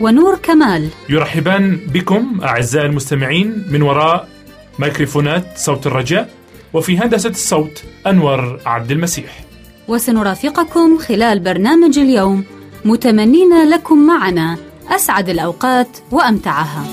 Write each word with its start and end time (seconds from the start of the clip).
ونور 0.00 0.38
كمال. 0.42 0.88
يرحبان 1.08 1.76
بكم 1.76 2.40
أعزائي 2.42 2.86
المستمعين 2.86 3.64
من 3.70 3.82
وراء 3.82 4.28
ميكروفونات 4.78 5.44
صوت 5.56 5.86
الرجاء 5.86 6.30
وفي 6.72 6.98
هندسة 6.98 7.30
الصوت 7.30 7.82
أنور 8.06 8.60
عبد 8.66 8.90
المسيح. 8.90 9.40
وسنرافقكم 9.88 10.98
خلال 10.98 11.40
برنامج 11.40 11.98
اليوم 11.98 12.44
متمنين 12.84 13.70
لكم 13.70 14.06
معنا 14.06 14.56
أسعد 14.88 15.28
الأوقات 15.28 15.88
وأمتعها. 16.10 16.84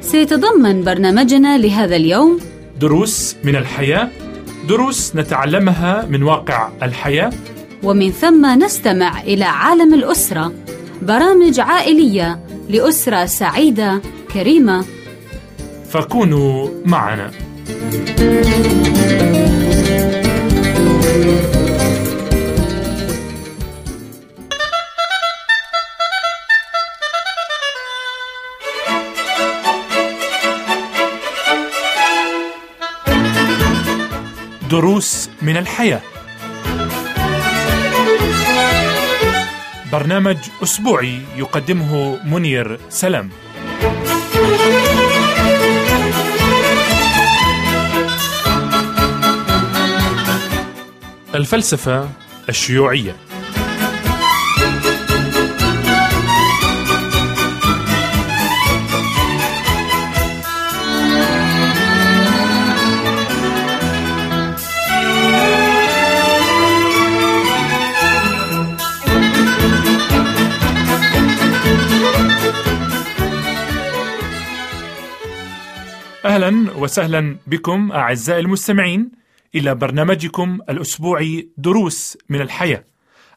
سيتضمن 0.00 0.84
برنامجنا 0.84 1.58
لهذا 1.58 1.96
اليوم 1.96 2.40
دروس 2.80 3.36
من 3.44 3.56
الحياة 3.56 4.10
دروس 4.68 5.16
نتعلمها 5.16 6.06
من 6.10 6.22
واقع 6.22 6.68
الحياة. 6.82 7.32
ومن 7.82 8.10
ثم 8.10 8.46
نستمع 8.64 9.20
إلى 9.20 9.44
عالم 9.44 9.94
الأسرة 9.94 10.52
برامج 11.02 11.60
عائلية 11.60 12.40
لأسرة 12.68 13.26
سعيدة 13.26 14.00
كريمة. 14.32 14.84
فكونوا 15.90 16.68
معنا. 16.84 17.30
دروس 34.74 35.30
من 35.42 35.56
الحياة. 35.56 36.00
برنامج 39.92 40.36
أسبوعي 40.62 41.20
يقدمه 41.36 42.18
منير 42.24 42.80
سلام. 42.88 43.30
الفلسفة 51.34 52.08
الشيوعية. 52.48 53.16
أهلا 76.34 76.72
وسهلا 76.76 77.36
بكم 77.46 77.92
أعزائي 77.92 78.40
المستمعين 78.40 79.10
إلى 79.54 79.74
برنامجكم 79.74 80.58
الأسبوعي 80.68 81.48
دروس 81.56 82.18
من 82.28 82.40
الحياة. 82.40 82.84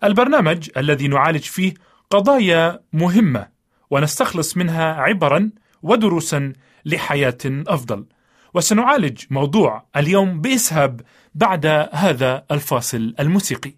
البرنامج 0.03 0.69
الذي 0.78 1.08
نعالج 1.08 1.41
فيه 1.41 1.74
قضايا 2.09 2.80
مهمة 2.94 3.47
ونستخلص 3.90 4.58
منها 4.58 4.94
عبرا 4.94 5.52
ودروسا 5.84 6.53
لحياة 6.85 7.38
أفضل. 7.46 8.06
وسنعالج 8.53 9.24
موضوع 9.29 9.85
اليوم 9.96 10.41
بإسهاب 10.41 11.02
بعد 11.35 11.66
هذا 11.91 12.46
الفاصل 12.52 13.16
الموسيقي. 13.19 13.74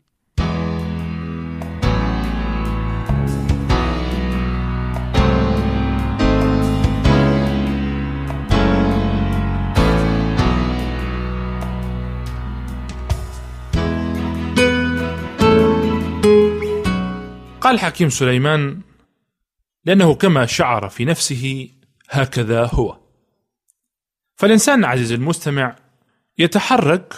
قال 17.69 17.75
الحكيم 17.75 18.09
سليمان 18.09 18.81
لأنه 19.85 20.15
كما 20.15 20.45
شعر 20.45 20.89
في 20.89 21.05
نفسه 21.05 21.69
هكذا 22.09 22.65
هو. 22.65 22.97
فالإنسان 24.35 24.85
عزيز 24.85 25.11
المستمع 25.11 25.75
يتحرك 26.37 27.13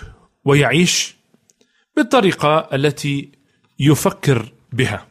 ويعيش 0.45 1.15
بالطريقة 1.95 2.69
التي 2.73 3.31
يفكر 3.79 4.53
بها. 4.71 5.07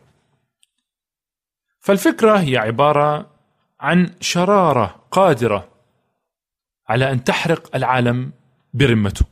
فالفكرة 1.80 2.38
هي 2.38 2.56
عبارة 2.56 3.30
عن 3.80 4.14
شرارة 4.20 5.04
قادرة 5.10 5.68
على 6.88 7.12
أن 7.12 7.24
تحرق 7.24 7.76
العالم 7.76 8.32
برمته. 8.74 9.26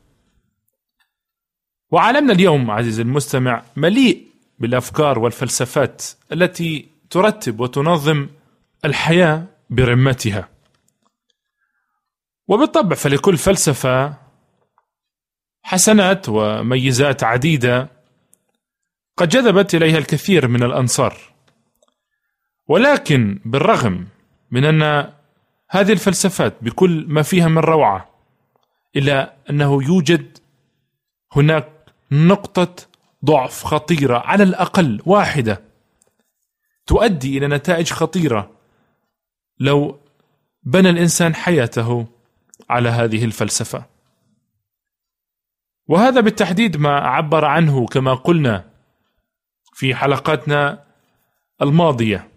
وعالمنا 1.91 2.33
اليوم 2.33 2.71
عزيزي 2.71 3.01
المستمع 3.01 3.63
مليء 3.75 4.28
بالأفكار 4.59 5.19
والفلسفات 5.19 6.03
التي 6.31 6.89
ترتب 7.09 7.59
وتنظم 7.59 8.27
الحياة 8.85 9.45
برمتها. 9.69 10.49
وبالطبع 12.47 12.95
فلكل 12.95 13.37
فلسفة 13.37 14.17
حسنات 15.63 16.29
وميزات 16.29 17.23
عديدة 17.23 17.89
قد 19.17 19.29
جذبت 19.29 19.75
إليها 19.75 19.97
الكثير 19.97 20.47
من 20.47 20.63
الأنصار. 20.63 21.17
ولكن 22.67 23.39
بالرغم 23.45 24.07
من 24.51 24.65
أن 24.65 25.13
هذه 25.69 25.91
الفلسفات 25.91 26.53
بكل 26.61 27.05
ما 27.07 27.21
فيها 27.21 27.47
من 27.47 27.57
روعة 27.57 28.09
إلا 28.95 29.33
أنه 29.49 29.83
يوجد 29.83 30.37
هناك 31.31 31.69
نقطة 32.11 32.88
ضعف 33.25 33.63
خطيرة 33.63 34.17
على 34.17 34.43
الأقل 34.43 35.01
واحدة 35.05 35.61
تؤدي 36.85 37.37
إلى 37.37 37.47
نتائج 37.47 37.91
خطيرة. 37.91 38.51
لو 39.59 39.99
بنى 40.63 40.89
الإنسان 40.89 41.35
حياته 41.35 42.07
على 42.69 42.89
هذه 42.89 43.25
الفلسفة. 43.25 43.85
وهذا 45.87 46.21
بالتحديد 46.21 46.77
ما 46.77 46.99
عبر 46.99 47.45
عنه 47.45 47.85
كما 47.85 48.13
قلنا 48.13 48.69
في 49.73 49.95
حلقاتنا 49.95 50.83
الماضية. 51.61 52.29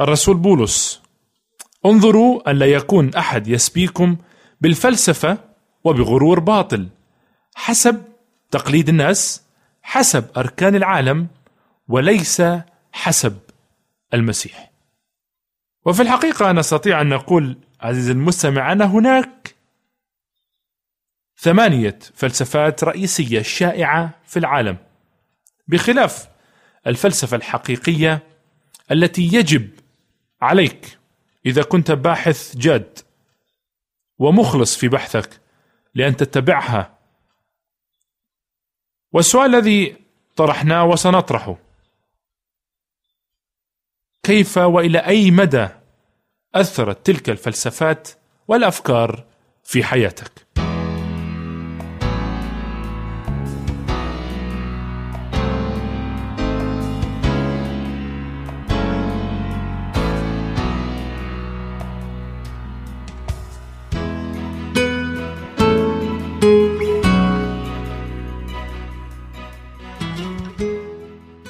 الرسول 0.00 0.36
بولس 0.36 1.02
انظروا 1.86 2.50
أن 2.50 2.56
لا 2.56 2.66
يكون 2.66 3.14
أحد 3.14 3.48
يسبيكم 3.48 4.16
بالفلسفة 4.60 5.38
وبغرور 5.84 6.40
باطل 6.40 6.88
حسب 7.54 8.02
تقليد 8.50 8.88
الناس 8.88 9.42
حسب 9.82 10.24
أركان 10.36 10.74
العالم 10.74 11.28
وليس 11.88 12.42
حسب 12.92 13.38
المسيح. 14.14 14.70
وفي 15.84 16.02
الحقيقة 16.02 16.52
نستطيع 16.52 17.00
أن 17.00 17.08
نقول 17.08 17.58
عزيزي 17.80 18.12
المستمع 18.12 18.72
أن 18.72 18.82
هناك 18.82 19.54
ثمانية 21.38 21.98
فلسفات 22.14 22.84
رئيسية 22.84 23.42
شائعة 23.42 24.10
في 24.26 24.38
العالم 24.38 24.76
بخلاف 25.68 26.28
الفلسفة 26.86 27.36
الحقيقية 27.36 28.22
التي 28.90 29.22
يجب 29.22 29.70
عليك 30.42 30.98
إذا 31.46 31.62
كنت 31.62 31.90
باحث 31.90 32.56
جاد 32.56 32.98
ومخلص 34.18 34.76
في 34.76 34.88
بحثك 34.88 35.40
لأن 35.94 36.16
تتبعها 36.16 36.97
والسؤال 39.12 39.54
الذي 39.54 39.96
طرحناه 40.36 40.84
وسنطرحه. 40.84 41.56
كيف 44.22 44.58
وإلى 44.58 44.98
أي 44.98 45.30
مدى 45.30 45.68
أثرت 46.54 47.06
تلك 47.06 47.30
الفلسفات 47.30 48.08
والأفكار 48.48 49.24
في 49.64 49.84
حياتك؟ 49.84 50.47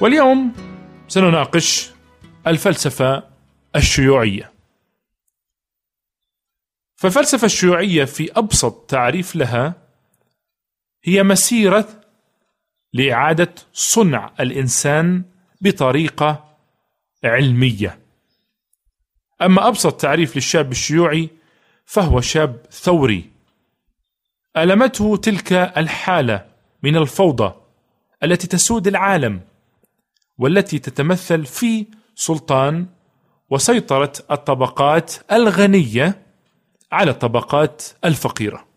واليوم 0.08 0.52
سنناقش 1.08 1.90
الفلسفة 2.46 3.24
الشيوعية. 3.76 4.52
فالفلسفة 6.96 7.44
الشيوعية 7.44 8.04
في 8.04 8.32
أبسط 8.32 8.72
تعريف 8.72 9.36
لها 9.36 9.74
هي 11.04 11.22
مسيرة 11.22 11.88
لإعادة 12.92 13.54
صنع 13.72 14.32
الإنسان 14.40 15.24
بطريقة 15.60 16.56
علمية. 17.24 17.98
أما 19.42 19.68
أبسط 19.68 20.00
تعريف 20.00 20.36
للشاب 20.36 20.72
الشيوعي 20.72 21.30
فهو 21.84 22.20
شاب 22.20 22.66
ثوري. 22.70 23.30
ألمته 24.56 25.16
تلك 25.16 25.52
الحالة 25.52 26.46
من 26.82 26.96
الفوضى 26.96 27.54
التي 28.22 28.46
تسود 28.46 28.86
العالم 28.86 29.47
والتي 30.38 30.78
تتمثل 30.78 31.46
في 31.46 31.86
سلطان 32.14 32.86
وسيطرة 33.50 34.12
الطبقات 34.30 35.14
الغنية 35.32 36.22
على 36.92 37.10
الطبقات 37.10 37.82
الفقيرة. 38.04 38.68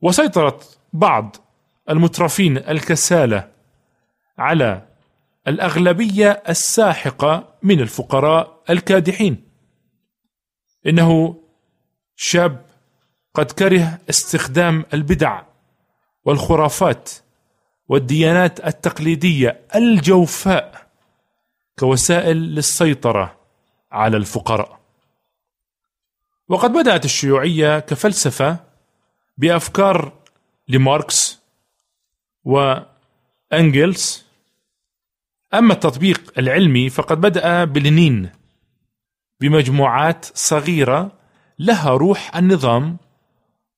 وسيطرت 0.00 0.78
بعض 0.92 1.36
المترفين 1.90 2.56
الكسالى 2.56 3.50
على 4.38 4.88
الأغلبية 5.48 6.42
الساحقة 6.48 7.54
من 7.62 7.80
الفقراء 7.80 8.62
الكادحين. 8.70 9.44
إنه 10.86 11.36
شاب 12.16 12.66
قد 13.34 13.50
كره 13.50 13.98
استخدام 14.10 14.84
البدع 14.94 15.42
والخرافات 16.24 17.10
والديانات 17.88 18.66
التقليدية 18.66 19.60
الجوفاء 19.74 20.86
كوسائل 21.78 22.36
للسيطرة 22.36 23.36
على 23.92 24.16
الفقراء. 24.16 24.80
وقد 26.48 26.72
بدأت 26.72 27.04
الشيوعية 27.04 27.78
كفلسفة 27.78 28.58
بأفكار 29.38 30.12
لماركس 30.68 31.42
وأنجلز 32.44 34.24
أما 35.54 35.72
التطبيق 35.72 36.32
العلمي 36.38 36.90
فقد 36.90 37.20
بدأ 37.20 37.64
بلينين 37.64 38.30
بمجموعات 39.40 40.24
صغيرة 40.34 41.12
لها 41.58 41.90
روح 41.90 42.36
النظام 42.36 42.96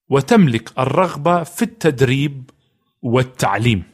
وتملك 0.08 0.78
الرغبة 0.78 1.42
في 1.42 1.62
التدريب 1.62 2.50
والتعليم. 3.02 3.93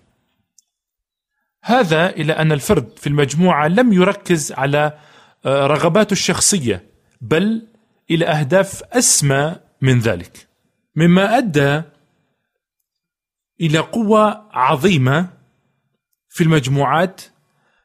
هذا 1.63 2.11
إلى 2.11 2.33
أن 2.33 2.53
الفرد 2.53 2.99
في 2.99 3.07
المجموعة 3.07 3.69
لم 3.69 3.93
يركز 3.93 4.53
على 4.53 4.99
آه، 5.45 5.67
رغباته 5.67 6.13
الشخصية 6.13 6.85
بل 7.21 7.67
إلى 8.11 8.27
أهداف 8.27 8.83
أسمى 8.83 9.57
من 9.81 9.99
ذلك. 9.99 10.49
مما 10.97 11.39
أدى 11.39 11.83
إلى 13.61 13.79
قوة 13.79 14.49
عظيمة 14.53 15.31
في 16.29 16.45
المجموعات 16.45 17.23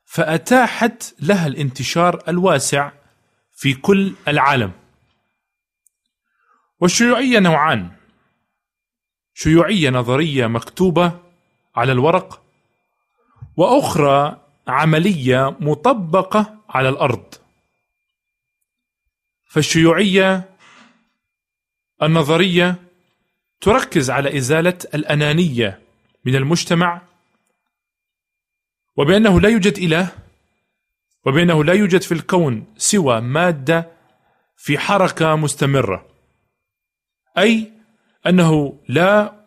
فأتاحت 0.06 1.16
لها 1.20 1.48
الانتشار 1.48 2.24
الواسع 2.28 2.92
في 3.52 3.74
كل 3.74 4.14
العالم. 4.28 4.72
والشيوعيه 6.80 7.40
نوعان. 7.40 7.92
شيوعية 9.34 9.90
نظرية 9.90 10.48
مكتوبة 10.48 11.20
على 11.76 11.92
الورق. 11.92 12.45
وأخرى 13.58 14.42
عملية 14.68 15.58
مطبقة 15.60 16.58
على 16.70 16.90
الأرض. 16.90 17.36
فالشيوعية 19.46 20.50
النظرية 22.04 22.76
تركز 23.62 24.10
على 24.10 24.38
إزالة 24.38 24.78
الأنانية 24.94 25.82
من 26.26 26.36
المجتمع 26.36 27.02
وبأنه 28.98 29.42
لا 29.42 29.50
يوجد 29.50 29.78
إله 29.78 30.12
وبأنه 31.26 31.64
لا 31.64 31.74
يوجد 31.74 32.02
في 32.02 32.12
الكون 32.12 32.66
سوى 32.78 33.22
مادة 33.22 33.92
في 34.58 34.78
حركة 34.78 35.36
مستمرة. 35.36 36.06
أي 37.38 37.72
أنه 38.28 38.80
لا 38.88 39.46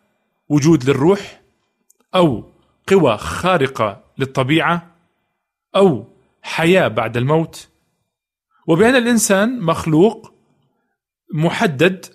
وجود 0.48 0.90
للروح 0.90 1.40
أو 2.14 2.52
قوى 2.88 3.18
خارقة 3.18 4.04
للطبيعة 4.18 4.96
أو 5.76 6.06
حياة 6.42 6.88
بعد 6.88 7.16
الموت. 7.16 7.68
وبأن 8.66 8.96
الإنسان 8.96 9.60
مخلوق 9.60 10.32
محدد 11.34 12.06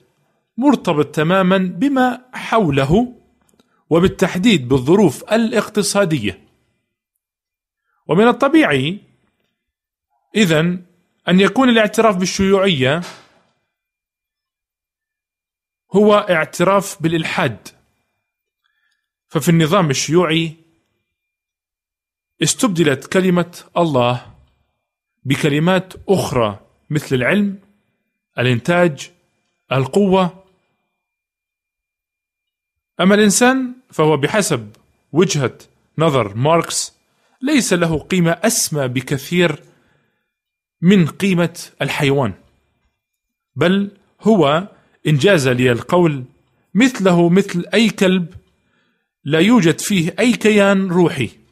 مرتبط 0.57 1.05
تماما 1.05 1.57
بما 1.57 2.25
حوله 2.33 3.15
وبالتحديد 3.89 4.67
بالظروف 4.67 5.33
الاقتصادية. 5.33 6.47
ومن 8.07 8.27
الطبيعي 8.27 8.99
إذا 10.35 10.59
أن 11.27 11.39
يكون 11.39 11.69
الاعتراف 11.69 12.15
بالشيوعية 12.15 13.01
هو 15.91 16.15
اعتراف 16.15 17.03
بالإلحاد. 17.03 17.67
ففي 19.27 19.49
النظام 19.49 19.89
الشيوعي 19.89 20.62
استبدلت 22.41 23.05
كلمة 23.05 23.55
الله 23.77 24.25
بكلمات 25.25 25.93
أخرى 26.09 26.59
مثل 26.89 27.15
العلم 27.15 27.59
الإنتاج 28.39 29.11
القوة. 29.71 30.43
أما 33.01 33.15
الإنسان 33.15 33.73
فهو 33.91 34.17
بحسب 34.17 34.69
وجهة 35.11 35.57
نظر 35.97 36.35
ماركس 36.35 36.93
ليس 37.41 37.73
له 37.73 37.99
قيمة 37.99 38.31
أسمى 38.31 38.87
بكثير 38.87 39.63
من 40.81 41.07
قيمة 41.07 41.59
الحيوان 41.81 42.33
بل 43.55 43.91
هو 44.21 44.67
إن 45.07 45.17
جاز 45.17 45.47
لي 45.47 45.71
القول 45.71 46.23
مثله 46.73 47.29
مثل 47.29 47.65
أي 47.73 47.89
كلب 47.89 48.33
لا 49.23 49.39
يوجد 49.39 49.79
فيه 49.79 50.15
أي 50.19 50.33
كيان 50.33 50.87
روحي. 50.87 51.42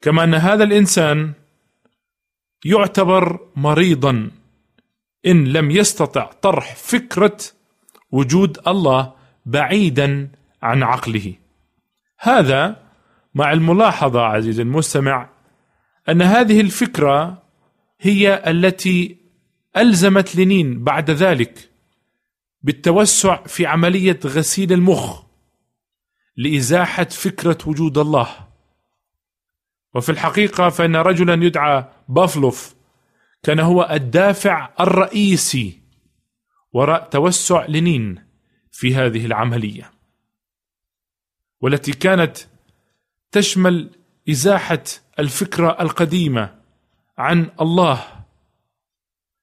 كما 0.00 0.24
أن 0.24 0.34
هذا 0.34 0.64
الإنسان 0.64 1.32
يعتبر 2.64 3.48
مريضا 3.56 4.30
إن 5.26 5.44
لم 5.44 5.70
يستطع 5.70 6.30
طرح 6.42 6.74
فكرة 6.76 7.36
وجود 8.10 8.58
الله 8.66 9.12
بعيدا 9.46 10.30
عن 10.62 10.82
عقله. 10.82 11.34
هذا 12.18 12.82
مع 13.34 13.52
الملاحظة 13.52 14.20
عزيزي 14.20 14.62
المستمع 14.62 15.28
أن 16.08 16.22
هذه 16.22 16.60
الفكرة 16.60 17.42
هي 18.00 18.42
التي 18.46 19.16
ألزمت 19.76 20.36
لينين 20.36 20.84
بعد 20.84 21.10
ذلك 21.10 21.70
بالتوسع 22.62 23.42
في 23.46 23.66
عملية 23.66 24.20
غسيل 24.24 24.72
المخ 24.72 25.22
لإزاحة 26.36 27.04
فكرة 27.04 27.58
وجود 27.66 27.98
الله. 27.98 28.47
وفي 29.94 30.08
الحقيقة 30.08 30.68
فإن 30.68 30.96
رجلا 30.96 31.44
يدعى 31.44 31.84
بافلوف 32.08 32.74
كان 33.42 33.60
هو 33.60 33.88
الدافع 33.90 34.70
الرئيسي 34.80 35.80
وراء 36.72 37.08
توسع 37.08 37.66
لينين 37.66 38.24
في 38.72 38.94
هذه 38.94 39.26
العملية 39.26 39.90
والتي 41.60 41.92
كانت 41.92 42.38
تشمل 43.32 43.90
إزاحة 44.30 44.82
الفكرة 45.18 45.76
القديمة 45.80 46.58
عن 47.18 47.50
الله 47.60 48.04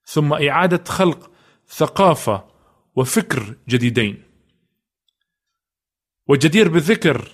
ثم 0.06 0.34
إعادة 0.34 0.84
خلق 0.84 1.32
ثقافة 1.68 2.48
وفكر 2.96 3.56
جديدين. 3.68 4.24
والجدير 6.28 6.70
بالذكر 6.70 7.30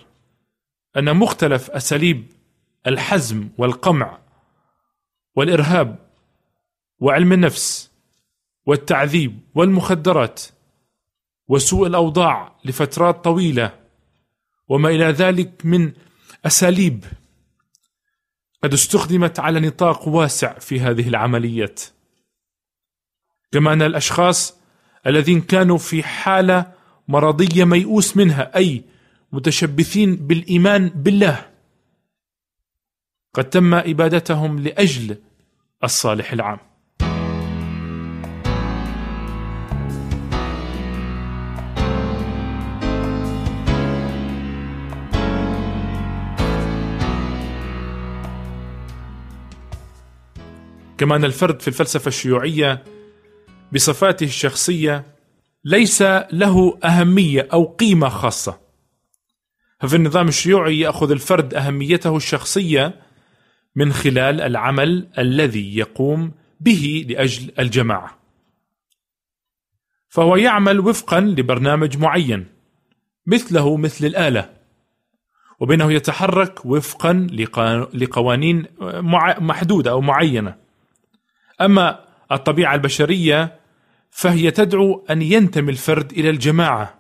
أن 0.97 1.15
مختلف 1.17 1.71
أساليب 1.71 2.31
الحزم 2.87 3.49
والقمع 3.57 4.19
والإرهاب 5.35 6.09
وعلم 6.99 7.33
النفس 7.33 7.91
والتعذيب 8.65 9.39
والمخدرات 9.55 10.43
وسوء 11.47 11.87
الأوضاع 11.87 12.55
لفترات 12.65 13.23
طويلة 13.23 13.79
وما 14.67 14.89
إلى 14.89 15.05
ذلك 15.05 15.61
من 15.65 15.93
أساليب 16.45 17.05
قد 18.63 18.73
استخدمت 18.73 19.39
على 19.39 19.59
نطاق 19.59 20.07
واسع 20.07 20.59
في 20.59 20.79
هذه 20.79 21.07
العمليات. 21.07 21.81
كما 23.51 23.73
أن 23.73 23.81
الأشخاص 23.81 24.57
الذين 25.07 25.41
كانوا 25.41 25.77
في 25.77 26.03
حالة 26.03 26.71
مرضية 27.07 27.63
ميؤوس 27.63 28.17
منها 28.17 28.55
أي 28.55 28.83
متشبثين 29.31 30.15
بالإيمان 30.15 30.89
بالله 30.89 31.50
قد 33.33 33.49
تم 33.49 33.73
ابادتهم 33.73 34.59
لأجل 34.59 35.17
الصالح 35.83 36.33
العام. 36.33 36.57
كمان 50.97 51.25
الفرد 51.25 51.61
في 51.61 51.67
الفلسفة 51.67 52.07
الشيوعية 52.07 52.83
بصفاته 53.73 54.23
الشخصية 54.23 55.05
ليس 55.65 56.01
له 56.31 56.79
أهمية 56.83 57.47
أو 57.53 57.65
قيمة 57.65 58.09
خاصة. 58.09 58.59
ففي 59.79 59.95
النظام 59.95 60.27
الشيوعي 60.27 60.79
يأخذ 60.79 61.11
الفرد 61.11 61.53
أهميته 61.53 62.17
الشخصية 62.17 63.10
من 63.75 63.93
خلال 63.93 64.41
العمل 64.41 65.07
الذي 65.17 65.77
يقوم 65.77 66.31
به 66.59 67.05
لأجل 67.09 67.51
الجماعة. 67.59 68.17
فهو 70.09 70.35
يعمل 70.35 70.79
وفقا 70.79 71.19
لبرنامج 71.19 71.97
معين 71.97 72.45
مثله 73.25 73.77
مثل 73.77 74.05
الآلة 74.05 74.49
وبينه 75.59 75.91
يتحرك 75.93 76.65
وفقا 76.65 77.27
لقوانين 77.93 78.65
محدودة 79.39 79.91
أو 79.91 80.01
معينة. 80.01 80.55
أما 81.61 82.05
الطبيعة 82.31 82.75
البشرية 82.75 83.59
فهي 84.09 84.51
تدعو 84.51 85.05
أن 85.09 85.21
ينتمي 85.21 85.71
الفرد 85.71 86.11
إلى 86.11 86.29
الجماعة 86.29 86.99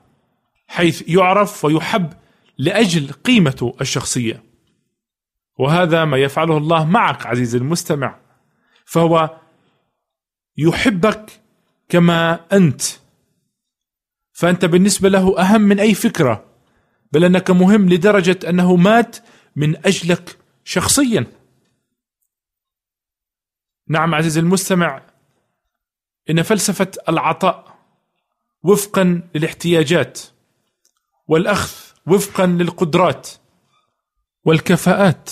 حيث 0.67 1.09
يعرف 1.09 1.65
ويحب 1.65 2.13
لأجل 2.57 3.11
قيمته 3.11 3.75
الشخصية. 3.81 4.50
وهذا 5.61 6.05
ما 6.05 6.17
يفعله 6.17 6.57
الله 6.57 6.85
معك 6.85 7.25
عزيزي 7.25 7.57
المستمع. 7.57 8.19
فهو 8.85 9.37
يحبك 10.57 11.41
كما 11.89 12.45
أنت. 12.53 12.81
فأنت 14.31 14.65
بالنسبة 14.65 15.09
له 15.09 15.39
أهم 15.39 15.61
من 15.61 15.79
أي 15.79 15.93
فكرة 15.93 16.45
بل 17.11 17.23
أنك 17.23 17.51
مهم 17.51 17.89
لدرجة 17.89 18.49
أنه 18.49 18.75
مات 18.75 19.17
من 19.55 19.85
أجلك 19.85 20.37
شخصيا. 20.63 21.25
نعم 23.87 24.15
عزيزي 24.15 24.39
المستمع 24.39 25.01
إن 26.29 26.41
فلسفة 26.41 26.91
العطاء 27.09 27.77
وفقا 28.63 29.29
للاحتياجات 29.35 30.19
والأخذ 31.27 31.71
وفقا 32.07 32.45
للقدرات 32.45 33.29
والكفاءات 34.45 35.31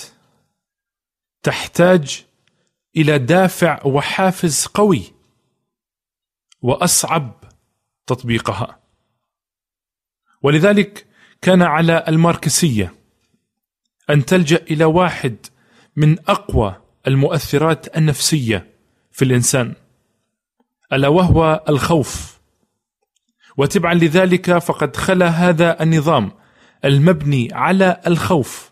تحتاج 1.44 2.26
إلى 2.98 3.18
دافع 3.18 3.86
وحافز 3.86 4.66
قوي 4.66 5.04
وأصعب 6.62 7.44
تطبيقها. 8.08 8.80
ولذلك 10.42 11.08
كان 11.42 11.62
على 11.62 12.04
الماركسية 12.08 12.94
أن 14.10 14.26
تلجأ 14.26 14.58
إلى 14.58 14.86
واحد 14.86 15.36
من 15.96 16.20
أقوى 16.20 16.82
المؤثرات 17.08 17.98
النفسية 17.98 18.68
في 19.12 19.26
الإنسان 19.26 19.74
ألا 20.94 21.08
وهو 21.08 21.64
الخوف. 21.70 22.40
وتبعا 23.58 23.94
لذلك 23.94 24.58
فقد 24.58 24.96
خلا 24.96 25.28
هذا 25.28 25.84
النظام 25.84 26.32
المبني 26.86 27.50
على 27.52 28.02
الخوف. 28.08 28.72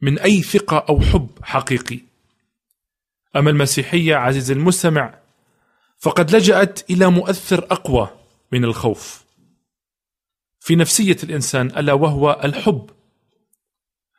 من 0.00 0.18
أي 0.18 0.42
ثقة 0.42 0.84
أو 0.88 1.00
حب 1.00 1.28
حقيقي. 1.42 2.00
أما 3.36 3.50
المسيحية 3.50 4.14
عزيزي 4.14 4.54
المستمع 4.54 5.18
فقد 5.98 6.36
لجأت 6.36 6.90
إلى 6.90 7.10
مؤثر 7.10 7.66
أقوى 7.70 8.08
من 8.52 8.64
الخوف. 8.64 9.24
في 10.60 10.76
نفسية 10.76 11.16
الإنسان 11.22 11.66
ألا 11.66 11.92
وهو 11.92 12.40
الحب. 12.44 12.90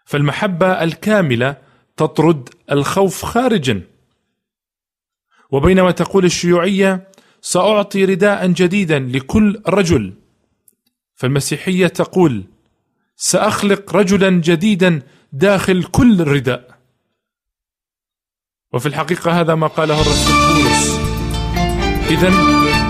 فالمحبة 0.06 0.84
الكاملة 0.84 1.58
تطرد 1.98 2.50
الخوف 2.72 3.26
خارجا. 3.26 3.82
وبينما 5.52 5.92
تقول 5.92 6.26
الشيوعية 6.26 7.08
سأعطي 7.42 8.06
رداء 8.06 8.48
جديدا 8.48 9.00
لكل 9.00 9.62
رجل. 9.68 10.14
فالمسيحية 11.16 11.88
تقول 11.88 12.44
سأخلق 13.16 13.96
رجلا 13.96 14.30
جديدا 14.30 15.02
داخل 15.34 15.84
كل 15.84 16.22
الرداء. 16.22 16.78
وفي 18.74 18.86
الحقيقة 18.86 19.42
هذا 19.42 19.56
ما 19.56 19.68
قاله 19.68 20.02
الرسول 20.02 20.36
بولس. 20.36 21.00
اذا 22.10 22.28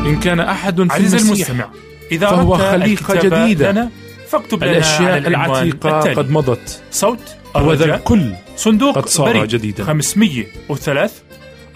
إن 0.06 0.20
كان 0.20 0.40
أحد 0.40 0.92
في 0.92 0.98
المسيح 0.98 1.70
إذا 2.12 2.30
فهو 2.30 2.58
خليقه 2.58 3.16
جديده 3.16 3.72
لنا 3.72 3.90
فاكتب 4.28 4.64
لنا 4.64 4.72
الأشياء 4.72 5.18
العتيقة 5.18 6.00
التالي. 6.00 6.16
قد 6.16 6.32
مضت. 6.32 6.82
صوت 6.92 7.36
وذا 7.56 7.96
الكل 7.96 8.34
صندوق 8.56 8.96
قد 8.96 9.10
صار 9.10 9.34
بريد 9.34 9.48
جديدا. 9.48 9.84
503 9.84 11.12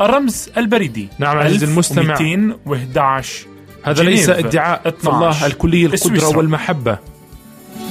الرمز 0.01 0.49
البريدي. 0.57 1.07
نعم 1.19 1.37
عزيزي 1.37 1.65
المستمع. 1.65 2.03
211 2.03 3.47
هذا 3.83 4.03
ليس 4.03 4.29
ادعاء 4.29 4.95
الله 5.07 5.45
الكلي 5.45 5.85
القدرة 5.85 6.37
والمحبة. 6.37 6.97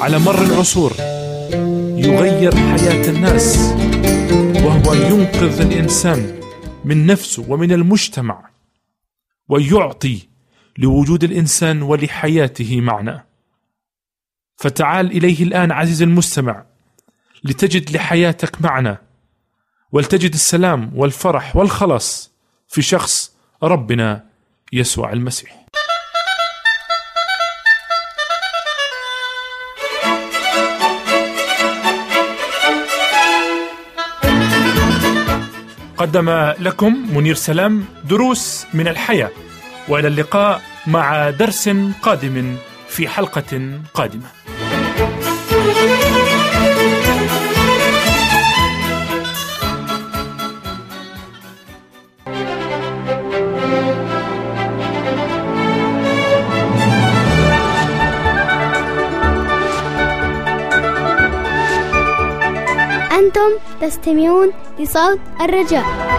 على 0.00 0.18
مر 0.18 0.42
العصور. 0.42 0.92
يغير 2.04 2.56
حياة 2.56 3.10
الناس 3.10 3.58
وهو 4.64 4.94
ينقذ 4.94 5.60
الإنسان 5.60 6.40
من 6.84 7.06
نفسه 7.06 7.44
ومن 7.48 7.72
المجتمع 7.72 8.50
ويعطي 9.48 10.28
لوجود 10.78 11.24
الإنسان 11.24 11.82
ولحياته 11.82 12.80
معنى. 12.80 13.24
فتعال 14.56 15.10
إليه 15.10 15.42
الآن 15.42 15.72
عزيزي 15.72 16.04
المستمع 16.04 16.64
لتجد 17.44 17.90
لحياتك 17.90 18.62
معنى 18.62 18.98
ولتجد 19.92 20.34
السلام 20.34 20.92
والفرح 20.94 21.56
والخلاص 21.56 22.32
في 22.68 22.82
شخص 22.82 23.32
ربنا 23.62 24.24
يسوع 24.72 25.12
المسيح. 25.12 25.59
قدم 36.10 36.54
لكم 36.58 37.16
منير 37.16 37.34
سلام 37.34 37.84
دروس 38.04 38.66
من 38.74 38.88
الحياة 38.88 39.30
وإلى 39.88 40.08
اللقاء 40.08 40.62
مع 40.86 41.30
درس 41.30 41.68
قادم 42.02 42.56
في 42.88 43.08
حلقة 43.08 43.80
قادمة. 43.94 44.26
أنتم 63.12 63.69
تستمعون 63.80 64.52
لصوت 64.78 65.18
الرجاء. 65.40 66.09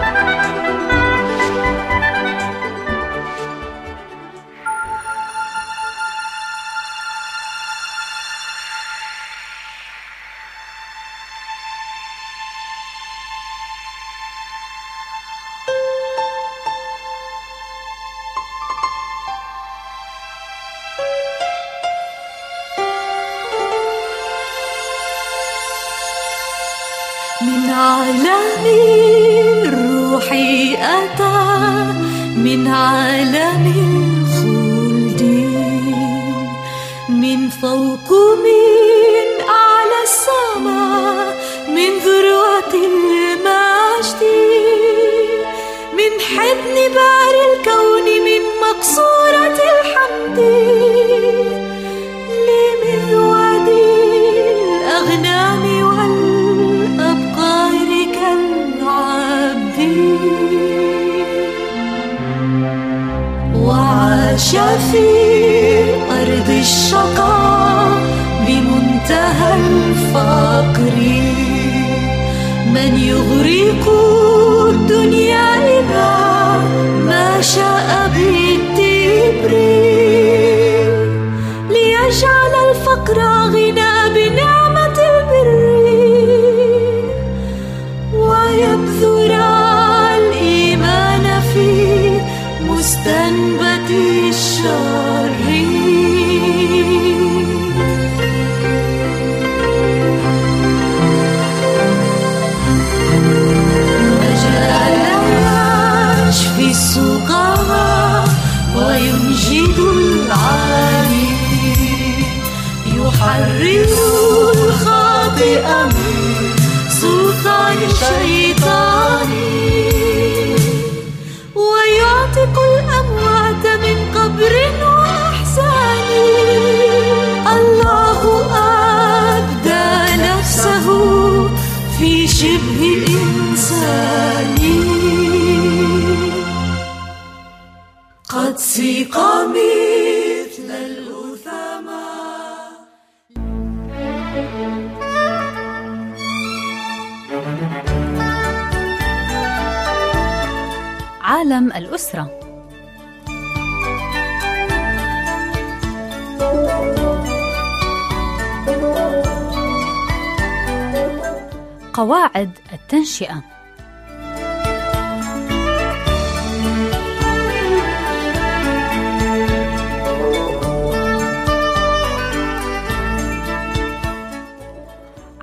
قواعد 161.94 162.58
التنشئة. 162.72 163.42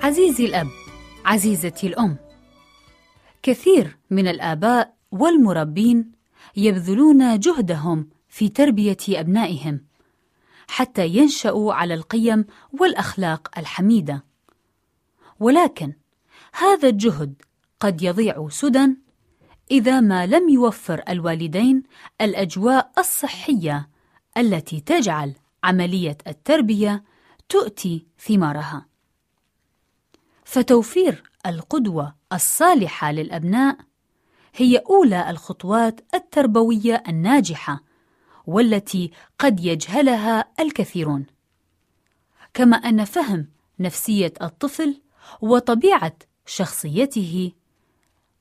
عزيزي 0.04 0.46
الأب 0.46 0.68
عزيزتي 1.26 1.88
الأم 1.88 2.18
كثير 3.44 3.98
من 4.10 4.28
الآباء 4.28 4.94
والمربين 5.12 6.12
يبذلون 6.56 7.40
جهدهم 7.40 8.10
في 8.30 8.50
تربية 8.50 8.98
أبنائهم. 9.10 9.89
حتى 10.70 11.08
ينشأوا 11.08 11.74
على 11.74 11.94
القيم 11.94 12.46
والأخلاق 12.80 13.58
الحميدة. 13.58 14.26
ولكن 15.40 15.94
هذا 16.54 16.90
الجهد 16.90 17.42
قد 17.80 18.02
يضيع 18.02 18.48
سدى 18.50 18.88
إذا 19.72 20.00
ما 20.00 20.26
لم 20.26 20.50
يوفر 20.50 21.04
الوالدين 21.10 21.84
الأجواء 22.22 22.92
الصحية 22.98 23.90
التي 24.38 24.80
تجعل 24.80 25.36
عملية 25.64 26.18
التربية 26.28 27.04
تؤتي 27.50 28.06
ثمارها. 28.20 28.86
فتوفير 30.46 31.24
القدوة 31.46 32.16
الصالحة 32.34 33.12
للأبناء 33.12 33.78
هي 34.56 34.78
أولى 34.78 35.30
الخطوات 35.30 36.02
التربوية 36.14 37.04
الناجحة 37.08 37.89
والتي 38.50 39.12
قد 39.40 39.60
يجهلها 39.60 40.46
الكثيرون. 40.60 41.26
كما 42.54 42.78
أن 42.78 43.04
فهم 43.04 43.48
نفسية 43.80 44.34
الطفل 44.42 45.02
وطبيعة 45.42 46.14
شخصيته 46.46 47.52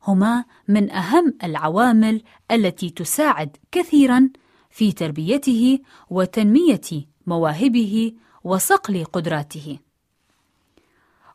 هما 0.07 0.45
من 0.69 0.91
أهم 0.91 1.35
العوامل 1.45 2.23
التي 2.51 2.91
تساعد 2.91 3.57
كثيرا 3.73 4.31
في 4.71 4.93
تربيته 4.93 5.79
وتنمية 6.11 7.07
مواهبه 7.27 8.13
وصقل 8.45 9.05
قدراته. 9.05 9.79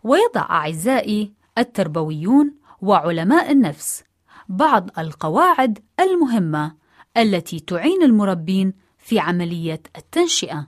ويضع 0.03 0.41
أعزائي 0.41 1.33
التربويون 1.57 2.53
وعلماء 2.81 3.51
النفس 3.51 4.03
بعض 4.49 4.89
القواعد 4.99 5.79
المهمة 5.99 6.82
التي 7.17 7.59
تعين 7.59 8.03
المربين 8.03 8.73
في 8.97 9.19
عملية 9.19 9.81
التنشئة. 9.97 10.67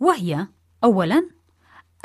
وهي 0.00 0.46
أولاً 0.84 1.30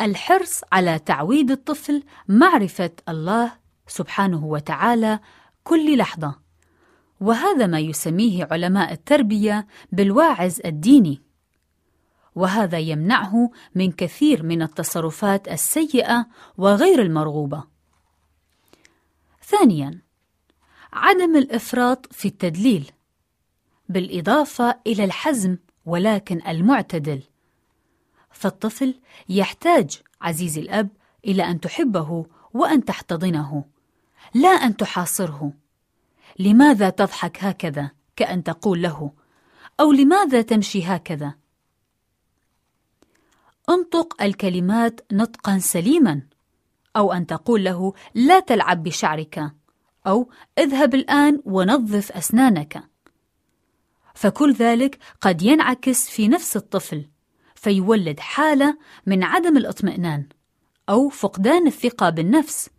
الحرص 0.01 0.61
على 0.71 0.99
تعويد 0.99 1.51
الطفل 1.51 2.03
معرفة 2.27 2.91
الله 3.09 3.51
سبحانه 3.87 4.45
وتعالى 4.45 5.19
كل 5.63 5.97
لحظة. 5.97 6.39
وهذا 7.21 7.67
ما 7.67 7.79
يسميه 7.79 8.47
علماء 8.51 8.93
التربية 8.93 9.67
بالواعظ 9.91 10.57
الديني. 10.65 11.21
وهذا 12.35 12.77
يمنعه 12.77 13.51
من 13.75 13.91
كثير 13.91 14.43
من 14.43 14.61
التصرفات 14.61 15.47
السيئة 15.47 16.27
وغير 16.57 17.01
المرغوبة. 17.01 17.63
ثانياً، 19.43 20.01
عدم 20.93 21.35
الإفراط 21.35 22.13
في 22.13 22.27
التدليل، 22.27 22.91
بالإضافة 23.89 24.79
إلى 24.87 25.03
الحزم 25.03 25.57
ولكن 25.85 26.47
المعتدل. 26.47 27.21
فالطفل 28.31 28.95
يحتاج 29.29 30.01
عزيزي 30.21 30.61
الأب 30.61 30.89
إلى 31.25 31.43
أن 31.43 31.61
تحبه 31.61 32.25
وأن 32.53 32.85
تحتضنه، 32.85 33.63
لا 34.33 34.49
أن 34.49 34.77
تحاصره. 34.77 35.53
لماذا 36.39 36.89
تضحك 36.89 37.43
هكذا؟ 37.43 37.91
كأن 38.15 38.43
تقول 38.43 38.81
له: 38.81 39.11
أو 39.79 39.91
لماذا 39.91 40.41
تمشي 40.41 40.83
هكذا؟ 40.83 41.33
انطق 43.69 44.21
الكلمات 44.21 45.01
نطقا 45.11 45.59
سليما 45.59 46.21
أو 46.95 47.13
أن 47.13 47.27
تقول 47.27 47.63
له 47.63 47.93
لا 48.13 48.39
تلعب 48.39 48.83
بشعرك 48.83 49.51
أو 50.07 50.29
اذهب 50.57 50.95
الآن 50.95 51.41
ونظف 51.45 52.11
أسنانك. 52.11 52.83
فكل 54.13 54.53
ذلك 54.53 54.99
قد 55.21 55.41
ينعكس 55.41 56.09
في 56.09 56.27
نفس 56.27 56.57
الطفل 56.57 57.05
فيولد 57.55 58.19
حالة 58.19 58.77
من 59.05 59.23
عدم 59.23 59.57
الاطمئنان 59.57 60.25
أو 60.89 61.09
فقدان 61.09 61.67
الثقة 61.67 62.09
بالنفس. 62.09 62.69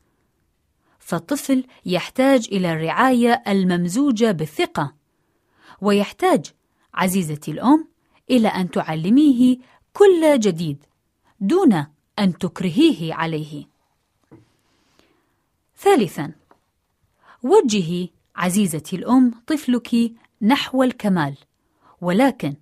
فالطفل 0.99 1.65
يحتاج 1.87 2.49
إلى 2.53 2.73
الرعاية 2.73 3.43
الممزوجة 3.49 4.31
بالثقة 4.31 4.95
ويحتاج 5.81 6.47
عزيزتي 6.95 7.51
الأم 7.51 7.89
إلى 8.31 8.49
أن 8.49 8.71
تعلميه 8.71 9.59
كل 9.93 10.41
جديد 10.41 10.85
دون 11.41 11.87
أن 12.19 12.39
تكرهيه 12.39 13.15
عليه. 13.15 13.65
ثالثا 15.79 16.33
وجهي 17.43 18.09
عزيزتي 18.37 18.97
الأم 18.97 19.35
طفلك 19.47 20.13
نحو 20.43 20.83
الكمال. 20.83 21.37
ولكن 22.01 22.55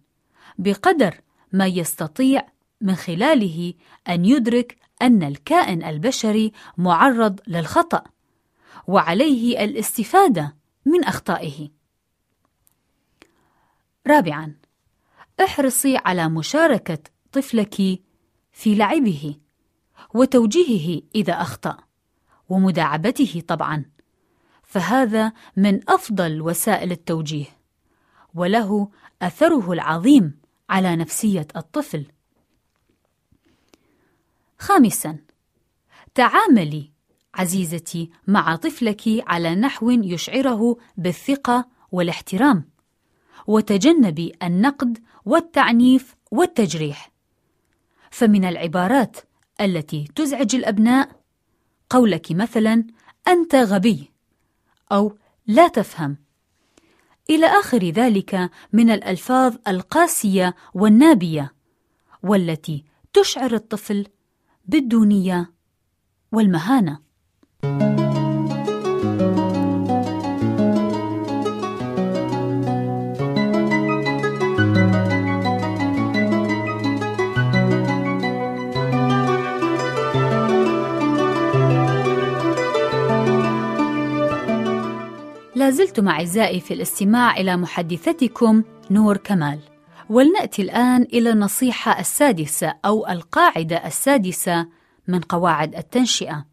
بقدر 0.59 1.21
ما 1.53 1.67
يستطيع 1.67 2.49
من 2.81 2.95
خلاله 2.95 3.75
أن 4.09 4.25
يدرك 4.25 4.77
أن 5.03 5.23
الكائن 5.23 5.85
البشري 5.85 6.53
معرض 6.77 7.41
للخطأ 7.47 8.05
وعليه 8.87 9.65
الاستفادة 9.65 10.57
من 10.85 11.05
أخطائه. 11.05 11.69
رابعا 14.07 14.55
احرصي 15.45 15.97
على 15.97 16.29
مشاركة 16.29 16.99
طفلك 17.33 17.75
في 18.53 18.75
لعبه 18.75 19.37
وتوجيهه 20.15 21.03
إذا 21.15 21.33
أخطأ 21.33 21.77
ومداعبته 22.49 23.43
طبعا. 23.49 23.85
فهذا 24.69 25.33
من 25.57 25.91
أفضل 25.91 26.43
وسائل 26.43 26.93
التوجيه 26.93 27.47
وله 28.35 28.91
أثره 29.23 29.73
العظيم 29.73 30.39
على 30.71 30.97
نفسية 30.97 31.47
الطفل. 31.57 32.07
خامسا 34.59 35.19
تعاملي 36.15 36.91
عزيزتي 37.35 38.11
مع 38.27 38.57
طفلك 38.57 39.03
على 39.07 39.55
نحو 39.55 39.91
يشعره 39.91 40.77
بالثقة 40.97 41.69
والاحترام 41.93 42.71
وتجنبي 43.47 44.33
النقد 44.43 44.99
والتعنيف 45.25 46.17
والتجريح. 46.31 47.11
فمن 48.11 48.45
العبارات 48.45 49.17
التي 49.61 50.09
تزعج 50.15 50.55
الأبناء 50.55 51.21
قولك 51.91 52.33
مثلا 52.33 52.85
أنت 53.29 53.55
غبي. 53.55 54.18
أو 54.93 55.17
لا 55.47 55.69
تفهم. 55.69 56.17
إلى 57.31 57.47
آخر 57.47 57.85
ذلك 57.85 58.51
من 58.73 58.91
الألفاظ 58.91 59.57
القاسية 59.69 60.55
والنابية 60.75 61.55
والتي 62.23 62.85
تشعر 63.13 63.55
الطفل 63.55 64.07
بالدونية 64.65 65.53
والمهانه 85.69 85.85
لازلتم 85.85 86.09
أعزائي 86.09 86.61
في 86.61 86.75
الاستماع 86.75 87.37
إلى 87.37 87.57
محدثتكم 87.57 88.63
نور 88.91 89.17
كمال. 89.17 89.61
ولنأتي 90.11 90.63
الآن 90.63 91.03
إلى 91.03 91.31
النصيحة 91.31 92.01
السادسة 92.01 92.75
أو 92.85 93.07
القاعدة 93.09 93.87
السادسة 93.87 94.69
من 95.09 95.21
قواعد 95.21 95.75
التنشئة. 95.75 96.47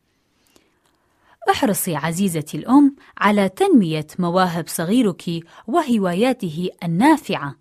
احرصي 1.49 1.95
عزيزتي 1.95 2.58
الأم 2.58 2.95
على 3.17 3.49
تنمية 3.49 4.08
مواهب 4.19 4.67
صغيرك 4.67 5.23
وهواياته 5.67 6.69
النافعة 6.84 7.56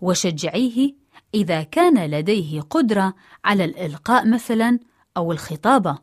وشجعيه 0.00 0.94
إذا 1.34 1.62
كان 1.62 2.10
لديه 2.10 2.60
قدرة 2.60 3.14
على 3.44 3.64
الإلقاء 3.64 4.28
مثلا 4.28 4.78
أو 5.16 5.32
الخطابة 5.32 5.98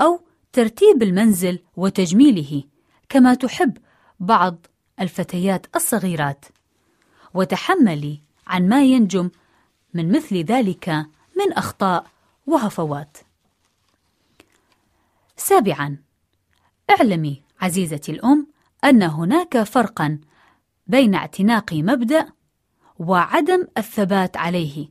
أو 0.00 0.20
ترتيب 0.52 1.02
المنزل 1.02 1.58
وتجميله. 1.76 2.75
كما 3.08 3.34
تحب 3.34 3.78
بعض 4.20 4.66
الفتيات 5.00 5.66
الصغيرات. 5.76 6.44
وتحملي 7.34 8.20
عن 8.46 8.68
ما 8.68 8.84
ينجم 8.84 9.30
من 9.94 10.16
مثل 10.16 10.36
ذلك 10.36 10.88
من 11.36 11.52
أخطاء 11.52 12.06
وهفوات. 12.46 13.16
سابعا 15.36 15.96
اعلمي 16.90 17.42
عزيزتي 17.60 18.12
الأم 18.12 18.46
أن 18.84 19.02
هناك 19.02 19.62
فرقا 19.62 20.18
بين 20.86 21.14
اعتناق 21.14 21.72
مبدأ 21.72 22.26
وعدم 22.98 23.66
الثبات 23.78 24.36
عليه. 24.36 24.88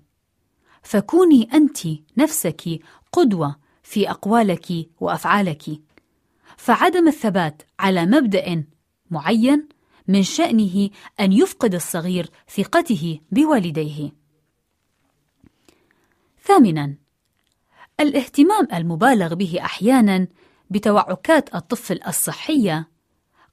فكوني 0.84 1.50
أنت 1.54 1.80
نفسك 2.18 2.80
قدوة 3.12 3.56
في 3.84 4.10
أقوالك 4.10 4.90
وأفعالك. 5.00 5.82
فعدم 6.58 7.08
الثبات 7.08 7.62
على 7.80 8.06
مبدأ 8.06 8.64
معين 9.12 9.68
من 10.08 10.24
شأنه 10.24 10.90
أن 11.20 11.32
يفقد 11.32 11.76
الصغير 11.76 12.30
ثقته 12.50 13.20
بوالديه. 13.32 14.12
ثامنا 16.44 16.96
الاهتمام 18.00 18.68
المبالغ 18.74 19.34
به 19.34 19.60
أحيانا 19.62 20.28
بتوعكات 20.70 21.56
الطفل 21.56 22.00
الصحية 22.08 22.90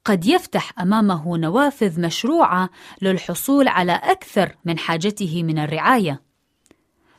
قد 0.05 0.25
يفتح 0.25 0.79
أمامه 0.79 1.37
نوافذ 1.37 2.01
مشروعة 2.01 2.69
للحصول 3.01 3.67
على 3.67 3.91
أكثر 3.91 4.55
من 4.65 4.77
حاجته 4.77 5.43
من 5.43 5.59
الرعاية. 5.59 6.21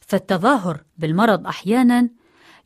فالتظاهر 0.01 0.85
بالمرض 0.99 1.47
أحيانا 1.47 2.09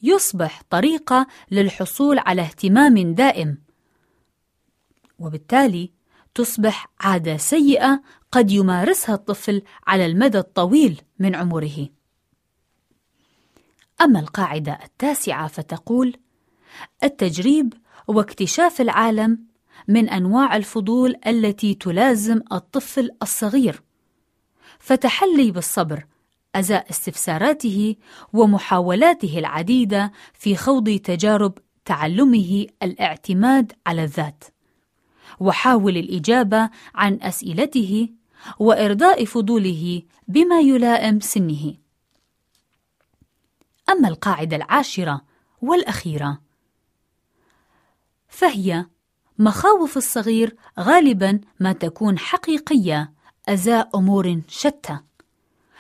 يصبح 0.02 0.62
طريقة 0.70 1.26
للحصول 1.50 2.18
على 2.18 2.42
اهتمام 2.42 3.14
دائم 3.14 3.58
وبالتالي 5.18 5.92
تصبح 6.34 6.86
عادة 7.00 7.36
سيئة 7.36 8.02
قد 8.32 8.50
يمارسها 8.50 9.14
الطفل 9.14 9.62
على 9.86 10.06
المدى 10.06 10.38
الطويل 10.38 11.00
من 11.18 11.34
عمره. 11.34 11.88
أما 14.00 14.20
القاعدة 14.20 14.78
التاسعة 14.84 15.48
فتقول: 15.48 16.16
التجريب 17.02 17.74
واكتشاف 18.08 18.80
العالم 18.80 19.38
من 19.88 20.08
أنواع 20.08 20.56
الفضول 20.56 21.14
التي 21.26 21.74
تلازم 21.74 22.40
الطفل 22.52 23.10
الصغير، 23.22 23.82
فتحلي 24.78 25.50
بالصبر 25.50 26.06
أزاء 26.54 26.90
استفساراته 26.90 27.96
ومحاولاته 28.32 29.38
العديدة 29.38 30.12
في 30.34 30.56
خوض 30.56 30.90
تجارب 30.90 31.58
تعلمه 31.84 32.66
الاعتماد 32.82 33.72
على 33.86 34.04
الذات 34.04 34.44
وحاول 35.40 35.96
الإجابة 35.96 36.70
عن 36.94 37.18
أسئلته 37.22 38.08
وإرضاء 38.58 39.24
فضوله 39.24 40.02
بما 40.28 40.60
يلائم 40.60 41.20
سنه. 41.20 41.74
أما 43.88 44.08
القاعدة 44.08 44.56
العاشرة 44.56 45.24
والأخيرة 45.62 46.40
فهي 48.28 48.86
مخاوف 49.38 49.96
الصغير 49.96 50.56
غالبا 50.80 51.40
ما 51.60 51.72
تكون 51.72 52.18
حقيقية 52.18 53.12
أزاء 53.48 53.98
أمور 53.98 54.40
شتى. 54.48 54.98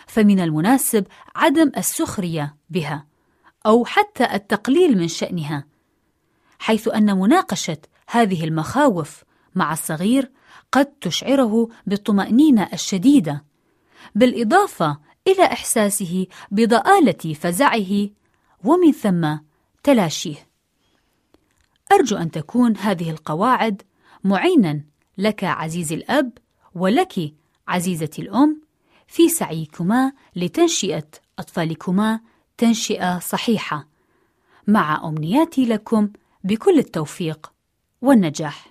فمن 0.08 0.40
المناسب 0.40 1.06
عدم 1.36 1.72
السخرية 1.76 2.56
بها 2.70 3.06
أو 3.66 3.84
حتى 3.84 4.34
التقليل 4.34 4.98
من 4.98 5.08
شأنها 5.08 5.64
حيث 6.58 6.88
أن 6.88 7.18
مناقشة 7.18 7.78
هذه 8.08 8.44
المخاوف 8.44 9.24
مع 9.54 9.72
الصغير 9.72 10.30
قد 10.72 10.86
تشعره 10.86 11.68
بالطمأنينة 11.86 12.68
الشديدة 12.72 13.44
بالإضافة 14.14 14.98
إلى 15.26 15.44
إحساسه 15.44 16.26
بضآلة 16.50 17.34
فزعه 17.34 18.08
ومن 18.64 18.92
ثم 18.92 19.36
تلاشيه. 19.82 20.48
أرجو 21.92 22.16
أن 22.16 22.30
تكون 22.30 22.76
هذه 22.76 23.10
القواعد 23.10 23.82
معينا 24.24 24.80
لك 25.18 25.44
عزيزي 25.44 25.94
الأب 25.94 26.32
ولك 26.74 27.34
عزيزتي 27.68 28.22
الأم 28.22 28.67
في 29.08 29.28
سعيكما 29.28 30.12
لتنشئة 30.36 31.08
أطفالكما 31.38 32.20
تنشئة 32.58 33.18
صحيحة. 33.18 33.88
مع 34.66 35.08
أمنياتي 35.08 35.64
لكم 35.64 36.08
بكل 36.44 36.78
التوفيق 36.78 37.52
والنجاح. 38.02 38.68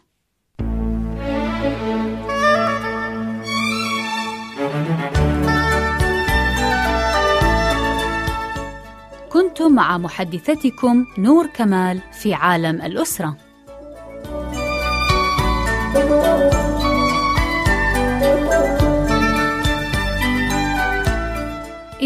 كنتم 9.29 9.75
مع 9.75 9.97
محدثتكم 9.97 11.05
نور 11.17 11.47
كمال 11.47 12.01
في 12.11 12.33
عالم 12.33 12.81
الأسرة. 12.81 13.46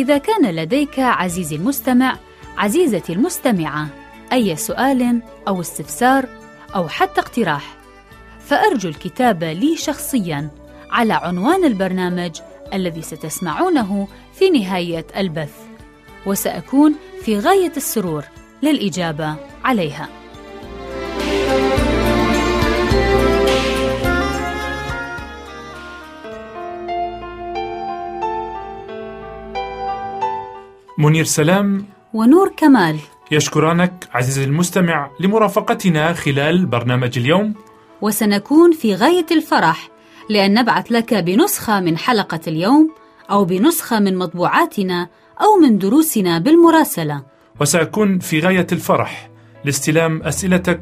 إذا 0.02 0.18
كان 0.18 0.56
لديك 0.56 1.00
عزيزي 1.00 1.56
المستمع 1.56 2.18
عزيزتي 2.58 3.14
المستمعة 3.14 3.88
أي 4.34 4.56
سؤال 4.56 5.22
أو 5.48 5.62
استفسار 5.62 6.26
أو 6.76 6.88
حتى 6.88 7.22
اقتراح 7.22 7.78
فأرجو 8.40 8.90
الكتابة 8.90 9.54
لي 9.54 9.78
شخصيا 9.78 10.50
على 10.92 11.14
عنوان 11.14 11.66
البرنامج 11.66 12.32
الذي 12.74 13.02
ستسمعونه 13.02 14.08
في 14.34 14.50
نهاية 14.50 15.06
البث 15.18 15.56
وسأكون 16.26 16.96
في 17.22 17.40
غاية 17.40 17.74
السرور 17.78 18.26
للإجابة 18.64 19.36
عليها. 19.64 20.21
منير 31.02 31.24
سلام 31.24 31.86
ونور 32.14 32.54
كمال. 32.58 32.98
يشكرانك 33.32 34.08
عزيزي 34.14 34.44
المستمع 34.44 35.12
لمرافقتنا 35.20 36.14
خلال 36.14 36.66
برنامج 36.66 37.18
اليوم. 37.18 37.54
وسنكون 38.02 38.72
في 38.72 38.96
غاية 38.96 39.26
الفرح 39.32 39.90
لأن 40.30 40.54
نبعث 40.54 40.92
لك 40.92 41.14
بنسخة 41.14 41.80
من 41.80 41.98
حلقة 41.98 42.40
اليوم 42.48 42.92
أو 43.32 43.46
بنسخة 43.46 44.00
من 44.00 44.18
مطبوعاتنا 44.18 45.10
أو 45.42 45.58
من 45.62 45.78
دروسنا 45.78 46.40
بالمراسلة. 46.40 47.24
وسأكون 47.62 48.20
في 48.20 48.40
غاية 48.40 48.68
الفرح 48.72 49.30
لاستلام 49.66 50.24
أسئلتك 50.24 50.82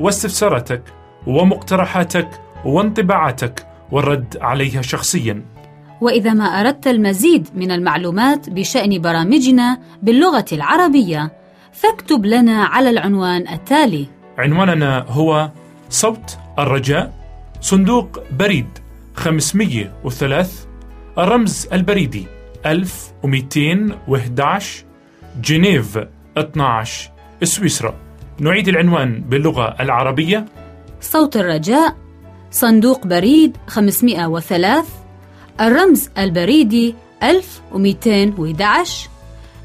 واستفساراتك 0.00 0.82
ومقترحاتك 1.26 2.28
وانطباعاتك 2.64 3.66
والرد 3.92 4.38
عليها 4.40 4.82
شخصيا. 4.82 5.57
وإذا 6.00 6.32
ما 6.32 6.44
أردت 6.44 6.86
المزيد 6.86 7.48
من 7.54 7.70
المعلومات 7.70 8.50
بشأن 8.50 9.00
برامجنا 9.00 9.78
باللغة 10.02 10.44
العربية 10.52 11.32
فاكتب 11.72 12.26
لنا 12.26 12.64
على 12.64 12.90
العنوان 12.90 13.48
التالي. 13.48 14.06
عنواننا 14.38 15.04
هو 15.08 15.50
صوت 15.90 16.38
الرجاء 16.58 17.12
صندوق 17.60 18.22
بريد 18.32 18.66
503 19.14 20.48
الرمز 21.18 21.68
البريدي 21.72 22.26
1211 22.66 24.84
جنيف 25.42 25.98
12 26.38 27.10
سويسرا. 27.42 27.94
نعيد 28.40 28.68
العنوان 28.68 29.20
باللغة 29.20 29.76
العربية. 29.80 30.44
صوت 31.00 31.36
الرجاء 31.36 31.96
صندوق 32.50 33.06
بريد 33.06 33.56
503 33.66 34.84
الرمز 35.60 36.10
البريدي 36.18 36.94
1211 37.22 39.08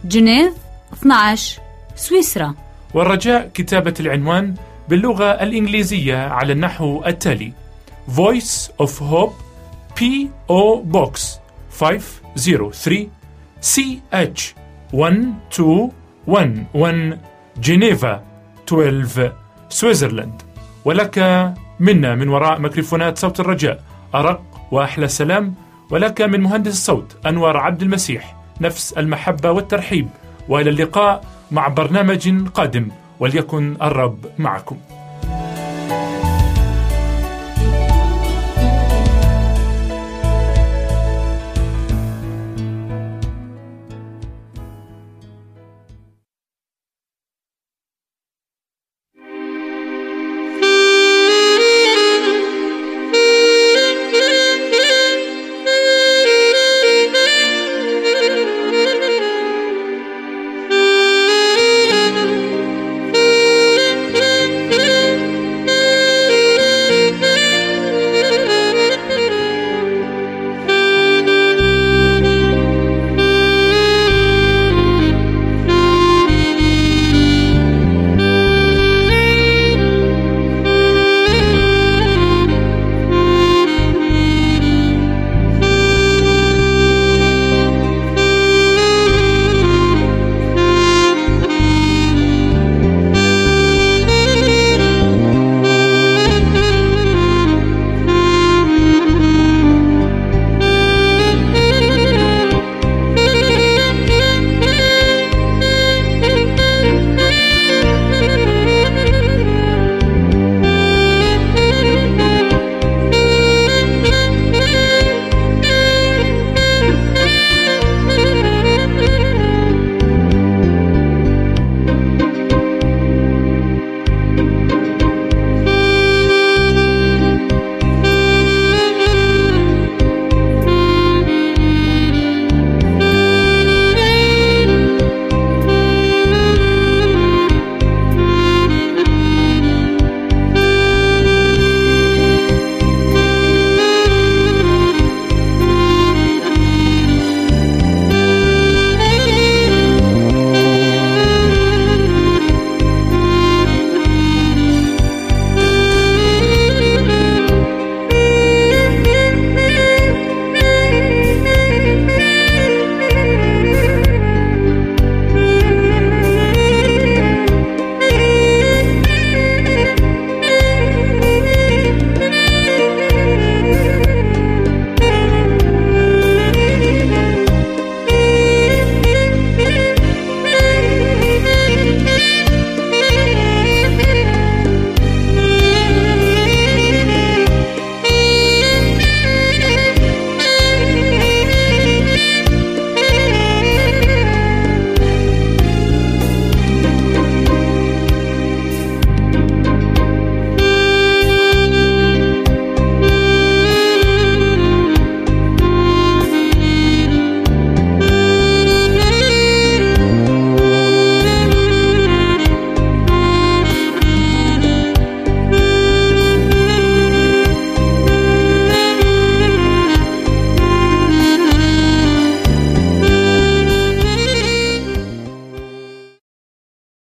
جنيف 0.06 0.54
12 0.94 1.62
سويسرا. 1.96 2.56
والرجاء 2.94 3.48
كتابة 3.54 3.94
العنوان 4.00 4.56
باللغة 4.90 5.26
الإنجليزية 5.26 6.18
على 6.18 6.54
النحو 6.54 7.04
التالي. 7.06 7.54
Voice 8.16 8.70
of 8.86 8.90
Hope 9.00 9.34
P.O. 10.00 10.84
Box 10.94 11.22
503 11.80 13.08
CH 13.62 14.42
1211 14.94 17.18
جنيفا 17.58 18.24
12 18.68 19.34
سويسرلاند 19.70 20.42
ولك 20.86 21.20
منا 21.80 22.16
من 22.16 22.30
وراء 22.30 22.60
ميكروفونات 22.60 23.18
صوت 23.18 23.40
الرجاء 23.40 23.84
أرق 24.16 24.42
وأحلى 24.72 25.08
سلام. 25.08 25.56
ولك 25.94 26.22
من 26.22 26.40
مهندس 26.40 26.72
الصوت 26.72 27.18
أنور 27.26 27.58
عبد 27.58 27.82
المسيح 27.82 28.36
نفس 28.62 28.94
المحبة 28.94 29.52
والترحيب 29.52 30.10
وإلى 30.50 30.70
اللقاء 30.70 31.26
مع 31.52 31.68
برنامج 31.68 32.48
قادم 32.48 32.88
وليكن 33.20 33.76
الرب 33.82 34.26
معكم. 34.38 34.78